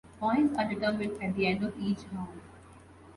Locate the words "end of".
1.45-1.77